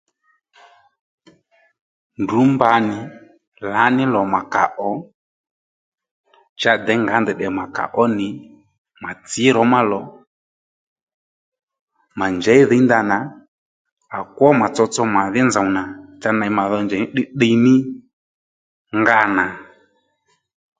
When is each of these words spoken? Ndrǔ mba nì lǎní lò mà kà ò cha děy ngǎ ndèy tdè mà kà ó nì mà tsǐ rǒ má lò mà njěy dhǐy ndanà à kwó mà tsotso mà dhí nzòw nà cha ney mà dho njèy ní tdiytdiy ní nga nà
Ndrǔ 2.21 2.39
mba 2.51 2.69
nì 2.87 2.97
lǎní 3.71 4.03
lò 4.13 4.21
mà 4.33 4.41
kà 4.53 4.63
ò 4.89 4.91
cha 6.59 6.71
děy 6.85 6.99
ngǎ 7.03 7.15
ndèy 7.21 7.37
tdè 7.37 7.47
mà 7.57 7.65
kà 7.75 7.83
ó 8.01 8.03
nì 8.17 8.27
mà 9.01 9.11
tsǐ 9.27 9.43
rǒ 9.55 9.63
má 9.73 9.79
lò 9.91 9.99
mà 12.17 12.25
njěy 12.35 12.61
dhǐy 12.69 12.83
ndanà 12.85 13.17
à 14.17 14.19
kwó 14.35 14.47
mà 14.59 14.67
tsotso 14.75 15.03
mà 15.15 15.21
dhí 15.33 15.41
nzòw 15.47 15.67
nà 15.77 15.83
cha 16.21 16.29
ney 16.39 16.51
mà 16.57 16.63
dho 16.71 16.77
njèy 16.85 17.01
ní 17.01 17.07
tdiytdiy 17.11 17.55
ní 17.65 17.75
nga 19.01 19.17
nà 19.37 19.45